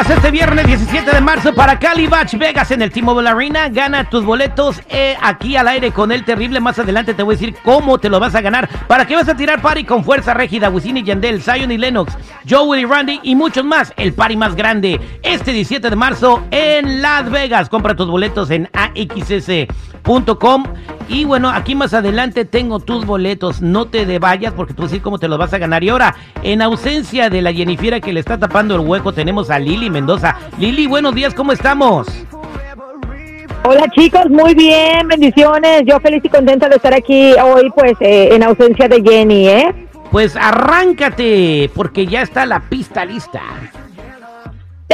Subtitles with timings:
[0.00, 3.68] Vegas este viernes 17 de marzo para Calibach Vegas en el T-Mobile Arena.
[3.68, 6.58] Gana tus boletos eh, aquí al aire con el terrible.
[6.58, 8.66] Más adelante te voy a decir cómo te lo vas a ganar.
[8.86, 10.70] ¿Para qué vas a tirar party con fuerza régida?
[10.70, 12.16] Wisin y Yandel, Zion y Lennox,
[12.48, 13.92] Joey y Randy y muchos más.
[13.98, 17.68] El party más grande este 17 de marzo en Las Vegas.
[17.68, 20.64] Compra tus boletos en axs.com.
[21.10, 23.60] Y bueno, aquí más adelante tengo tus boletos.
[23.60, 25.82] No te de vayas porque tú decir cómo te los vas a ganar.
[25.82, 29.58] Y ahora, en ausencia de la Jennifiera que le está tapando el hueco, tenemos a
[29.58, 30.36] Lili Mendoza.
[30.56, 32.06] Lili, buenos días, ¿cómo estamos?
[33.64, 35.82] Hola chicos, muy bien, bendiciones.
[35.84, 39.88] Yo feliz y contenta de estar aquí hoy, pues eh, en ausencia de Jenny, ¿eh?
[40.12, 43.42] Pues arráncate, porque ya está la pista lista.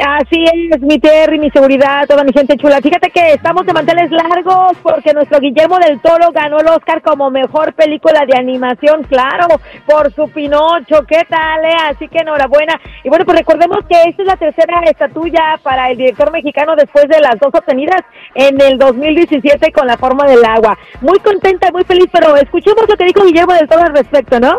[0.05, 2.81] Así es, mi Terry, mi seguridad, toda mi gente chula.
[2.83, 7.31] Fíjate que estamos de manteles largos porque nuestro Guillermo del Toro ganó el Oscar como
[7.31, 9.47] mejor película de animación, claro,
[9.87, 11.05] por su Pinocho.
[11.09, 11.77] ¿Qué tal, eh?
[11.91, 12.79] Así que enhorabuena.
[13.05, 17.09] Y bueno, pues recordemos que esta es la tercera estatuilla para el director mexicano después
[17.09, 18.03] de las dos obtenidas
[18.35, 20.77] en el 2017 con la forma del agua.
[21.01, 24.59] Muy contenta, muy feliz, pero escuchemos lo que dijo Guillermo del Toro al respecto, ¿no?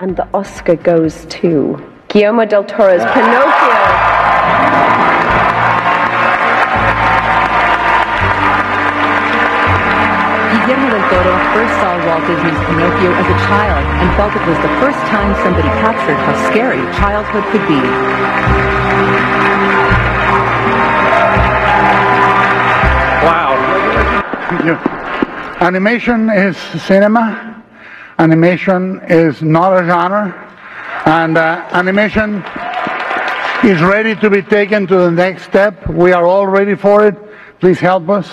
[0.00, 3.91] And the Oscar goes to Guillermo del Toro's Pinocchio.
[10.52, 14.58] Guillermo del Toro first saw Walt Disney's Pinocchio as a child and felt it was
[14.58, 17.82] the first time somebody captured how scary childhood could be.
[24.64, 25.56] Yeah.
[25.60, 27.64] Animation is cinema.
[28.18, 30.32] Animation is not a genre.
[31.06, 32.42] And uh, animation
[33.64, 35.88] is ready to be taken to the next step.
[35.88, 37.14] We are all ready for it.
[37.60, 38.28] Please help us.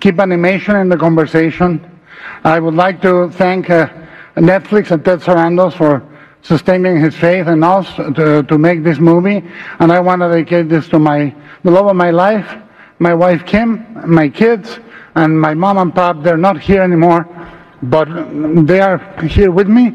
[0.00, 2.00] Keep animation in the conversation.
[2.44, 3.88] I would like to thank uh,
[4.36, 6.02] Netflix and Ted Sarandos for
[6.42, 9.46] sustaining his faith in us to, to make this movie.
[9.80, 12.50] And I want to dedicate this to my, the love of my life,
[12.98, 14.78] my wife Kim, my kids,
[15.14, 16.22] and my mom and pop.
[16.22, 17.28] They're not here anymore,
[17.82, 18.08] but
[18.66, 19.88] they are here with me.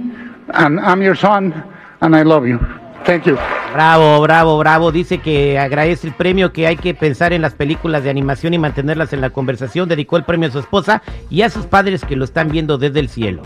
[0.50, 2.85] And I'm your son, and I love you.
[3.06, 3.38] Thank you.
[3.74, 4.92] Bravo, bravo, bravo.
[4.92, 8.58] Dice que agradece el premio, que hay que pensar en las películas de animación y
[8.58, 9.88] mantenerlas en la conversación.
[9.88, 13.00] Dedicó el premio a su esposa y a sus padres que lo están viendo desde
[13.00, 13.44] el cielo.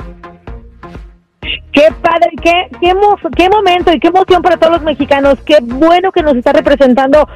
[1.71, 5.35] Qué padre, qué, qué, emo- qué momento y qué emoción para todos los mexicanos.
[5.45, 7.27] Qué bueno que nos está representando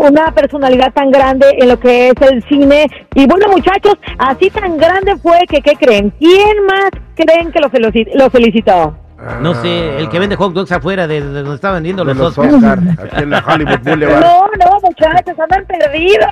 [0.00, 2.86] una personalidad tan grande en lo que es el cine.
[3.14, 6.10] Y bueno, muchachos, así tan grande fue que, ¿qué creen?
[6.18, 8.96] ¿Quién más creen que lo, felici- lo felicitó?
[9.40, 12.36] No sé, el que vende hot dogs afuera de, de donde está vendiendo de los,
[12.36, 12.82] los Oscars.
[12.82, 14.20] Oscar, aquí en la Hollywood Boulevard.
[14.26, 16.28] No, no, muchachos, andan perdidos.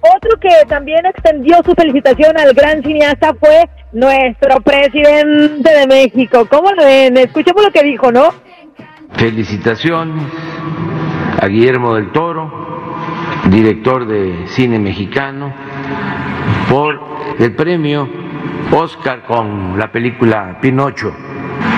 [0.00, 6.46] Otro que también extendió su felicitación al gran cineasta fue nuestro presidente de México.
[6.48, 7.16] ¿Cómo lo ven?
[7.16, 8.28] Escuchemos lo que dijo, ¿no?
[9.14, 10.24] Felicitaciones
[11.40, 12.50] a Guillermo del Toro,
[13.50, 15.52] director de cine mexicano,
[16.68, 17.00] por
[17.38, 18.08] el premio
[18.72, 21.12] Oscar con la película Pinocho.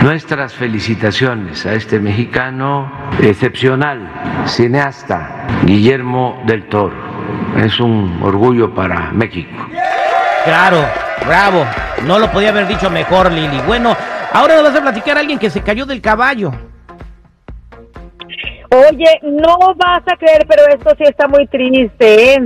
[0.02, 2.90] Nuestras felicitaciones a este mexicano
[3.20, 4.10] excepcional,
[4.46, 6.96] cineasta, Guillermo del Toro.
[7.58, 9.68] Es un orgullo para México.
[10.44, 10.86] Claro,
[11.26, 11.66] bravo.
[12.06, 13.60] No lo podía haber dicho mejor, Lili.
[13.66, 13.94] Bueno,
[14.32, 16.69] ahora vas a platicar a alguien que se cayó del caballo.
[18.72, 22.34] Oye, no vas a creer, pero esto sí está muy triste.
[22.34, 22.38] ¿eh?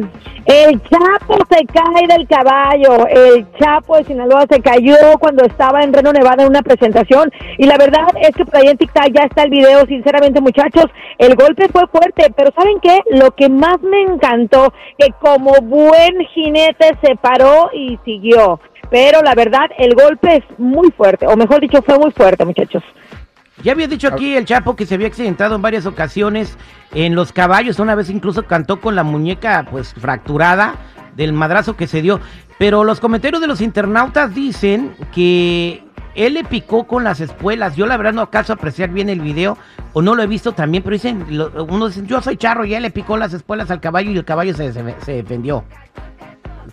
[0.46, 3.06] El Chapo se cae del caballo.
[3.06, 7.30] El Chapo de Sinaloa se cayó cuando estaba en Reno, Nevada en una presentación.
[7.58, 9.84] Y la verdad es que por ahí en TikTok ya está el video.
[9.84, 10.86] Sinceramente, muchachos,
[11.18, 12.32] el golpe fue fuerte.
[12.34, 13.02] Pero ¿saben qué?
[13.10, 18.60] Lo que más me encantó, que como buen jinete se paró y siguió.
[18.90, 21.26] Pero la verdad, el golpe es muy fuerte.
[21.26, 22.82] O mejor dicho, fue muy fuerte, muchachos.
[23.62, 26.56] Ya había dicho aquí el Chapo que se había accidentado en varias ocasiones
[26.92, 27.78] en los caballos.
[27.78, 30.74] Una vez incluso cantó con la muñeca pues fracturada
[31.16, 32.20] del madrazo que se dio.
[32.58, 35.84] Pero los comentarios de los internautas dicen que
[36.14, 37.76] él le picó con las espuelas.
[37.76, 39.56] Yo la verdad no acaso apreciar bien el video
[39.92, 41.24] o no lo he visto también, pero dicen,
[41.68, 44.24] unos dicen, yo soy charro y él le picó las espuelas al caballo y el
[44.24, 45.64] caballo se, se- se defendió.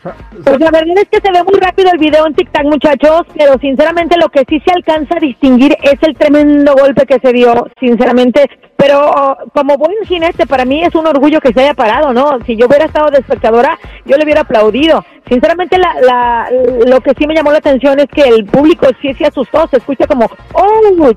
[0.03, 3.53] Pues la verdad es que se ve muy rápido el video en TikTok, muchachos, pero
[3.59, 7.67] sinceramente lo que sí se alcanza a distinguir es el tremendo golpe que se dio,
[7.79, 8.49] sinceramente.
[8.77, 12.39] Pero oh, como buen jinete, para mí es un orgullo que se haya parado, ¿no?
[12.47, 15.05] Si yo hubiera estado de espectadora, yo le hubiera aplaudido.
[15.29, 16.49] Sinceramente, la, la,
[16.87, 19.77] lo que sí me llamó la atención es que el público sí se asustó, se
[19.77, 21.13] escucha como, oh,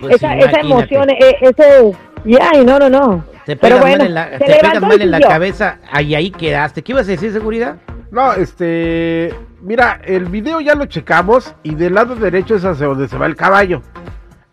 [0.00, 1.92] Pues esa, esa emoción, eh, ese,
[2.24, 3.24] ya, y no, no, no.
[3.46, 6.30] Te Pero pegas bueno, mal en la, te y mal en la cabeza, ahí ahí
[6.30, 6.82] quedaste.
[6.82, 7.76] ¿Qué ibas a decir, seguridad?
[8.14, 9.34] No, este.
[9.60, 13.26] Mira, el video ya lo checamos y del lado derecho es hacia donde se va
[13.26, 13.82] el caballo.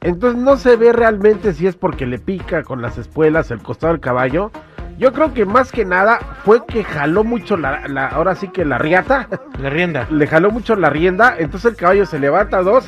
[0.02, 3.94] Entonces no se ve realmente si es porque le pica con las espuelas el costado
[3.94, 4.52] del caballo.
[4.98, 8.66] Yo creo que más que nada fue que jaló mucho la, la- ahora sí que
[8.66, 9.28] la riata,
[9.60, 10.08] La rienda.
[10.12, 12.86] le jaló mucho la rienda, entonces el caballo se levanta a dos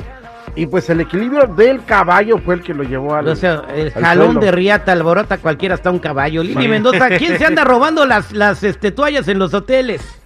[0.55, 3.27] y pues el equilibrio del caballo fue el que lo llevó al...
[3.27, 4.39] O sea, el al jalón suelo.
[4.41, 6.41] de riata alborota cualquiera hasta un caballo.
[6.43, 6.67] Lili.
[6.67, 10.22] Mendoza, ¿quién se anda robando las, las este, toallas en los hoteles?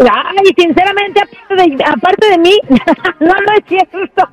[0.00, 2.58] Ay, sinceramente, aparte de, aparte de mí,
[3.20, 4.28] no, no es cierto.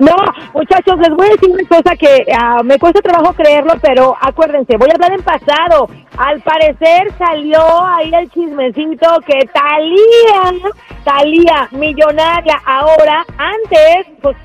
[0.00, 0.16] No,
[0.54, 4.76] muchachos, les voy a decir una cosa que ah, me cuesta trabajo creerlo, pero acuérdense,
[4.76, 5.88] voy a hablar en pasado.
[6.18, 10.70] Al parecer salió ahí el chismecito que Talía,
[11.04, 14.36] Talía, millonaria, ahora, antes, pues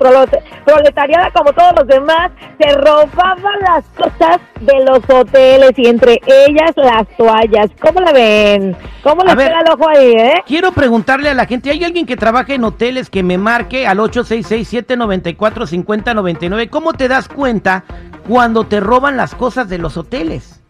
[0.64, 6.72] proletariada como todos los demás, se robaba las cosas de los hoteles y entre ellas
[6.76, 7.70] las toallas.
[7.80, 8.76] ¿Cómo la ven?
[9.02, 10.27] ¿Cómo les pega el ojo ahí, eh?
[10.46, 13.98] Quiero preguntarle a la gente, ¿hay alguien que trabaja en hoteles que me marque al
[13.98, 16.70] 866-794-5099?
[16.70, 17.84] ¿Cómo te das cuenta
[18.26, 20.60] cuando te roban las cosas de los hoteles?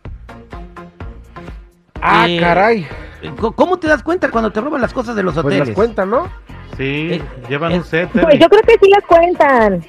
[2.00, 2.86] Ah, Eh, caray.
[3.56, 5.68] ¿Cómo te das cuenta cuando te roban las cosas de los Pues hoteles?
[5.68, 6.28] las cuenta, ¿no?
[6.76, 8.08] Sí, Eh, llevan eh, un set.
[8.12, 9.84] Pues yo creo que sí las cuentan.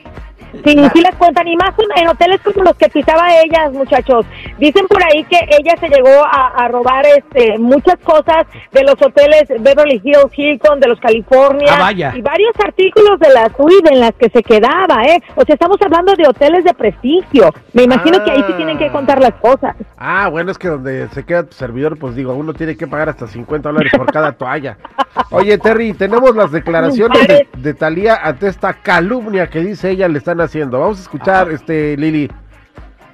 [0.52, 1.48] Sí, sí las cuentan.
[1.48, 4.26] Y más en, hoteles como los que pisaba ellas, muchachos.
[4.58, 8.96] Dicen por ahí que ella se llegó a, a robar este muchas cosas de los
[9.02, 11.68] hoteles Beverly Hills, Hilton, de los California.
[11.72, 11.92] Ah.
[11.92, 15.22] Y varios artículos de la suite en las que se quedaba, ¿eh?
[15.36, 17.54] O sea, estamos hablando de hoteles de prestigio.
[17.74, 19.76] Me imagino que ahí sí tienen que contar las cosas.
[19.98, 23.10] Ah, bueno, es que donde se queda tu servidor, pues digo, uno tiene que pagar
[23.10, 24.78] hasta 50 dólares por cada toalla.
[25.32, 30.18] Oye, Terry, tenemos las declaraciones de, de Talía ante esta calumnia que dice ella le
[30.20, 30.80] están haciendo.
[30.80, 32.32] Vamos a escuchar, este, Lili.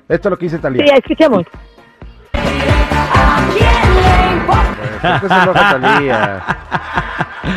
[0.08, 0.84] Esto es lo que dice Sí, Talía.
[0.96, 1.46] escuchemos.
[5.02, 6.44] ¿Por qué se enoja Thalía?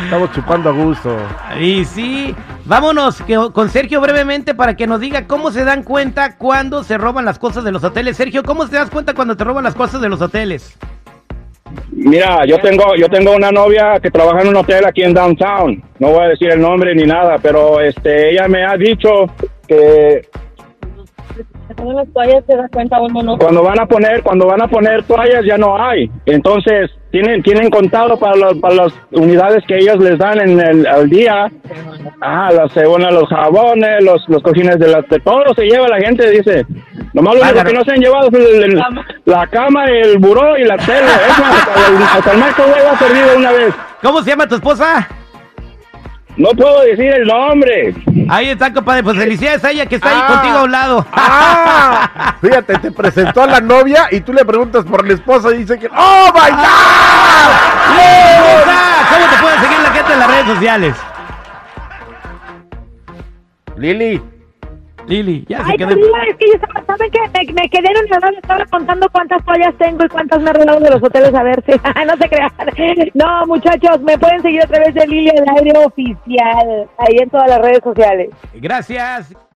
[0.05, 1.17] Estamos chupando a gusto.
[1.59, 6.35] Y sí, vámonos que- con Sergio brevemente para que nos diga cómo se dan cuenta
[6.37, 8.17] cuando se roban las cosas de los hoteles.
[8.17, 10.77] Sergio, ¿cómo te das cuenta cuando te roban las cosas de los hoteles?
[11.91, 15.83] Mira, yo tengo yo tengo una novia que trabaja en un hotel aquí en downtown.
[15.99, 19.25] No voy a decir el nombre ni nada, pero este ella me ha dicho
[19.67, 20.21] que
[23.37, 26.09] cuando van a poner cuando van a poner toallas ya no hay.
[26.25, 30.87] Entonces tienen tienen contado para los, para las unidades que ellos les dan en el
[30.87, 31.51] al día.
[32.21, 35.99] Ah, las bueno, los jabones, los los cojines de las de todo se lleva la
[35.99, 36.65] gente dice.
[37.13, 38.81] Nomás lo único que no se han llevado es el- el-
[39.29, 41.05] la cama, el buró y la tele.
[41.29, 43.73] Es más, hasta el, hasta el microwave ha perdido una vez.
[44.01, 45.07] ¿Cómo se llama tu esposa?
[46.37, 47.93] No puedo decir el nombre.
[48.29, 49.03] Ahí está, compadre.
[49.03, 50.27] Pues felicidades a ella que está ahí Ah.
[50.27, 51.05] contigo a un lado.
[51.11, 52.35] ¡Ah!
[52.41, 55.77] Fíjate, te presentó a la novia y tú le preguntas por la esposa y dice
[55.77, 57.99] que ¡Oh, my God!
[57.99, 58.79] ¡Hermosa!
[59.11, 60.95] ¿Cómo te pueden seguir la gente en las redes sociales?
[63.77, 64.21] Lili,
[65.07, 65.89] Lili, ya se Ay, quedó.
[65.89, 67.19] Talía, es que yo estaba, ¿saben qué?
[67.19, 70.79] Me, me quedé en un estaba contando cuántas toallas tengo y cuántas me he robado
[70.79, 71.71] de los hoteles, a ver si,
[72.05, 73.11] no se crean.
[73.13, 77.49] No, muchachos, me pueden seguir a través de Lilia del Aire Oficial, ahí en todas
[77.49, 78.29] las redes sociales.
[78.55, 79.35] Gracias.